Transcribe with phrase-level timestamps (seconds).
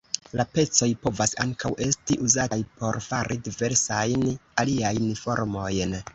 [0.39, 4.27] La pecoj povas ankaŭ esti uzataj por fari diversajn
[4.65, 5.97] aliajn formojn.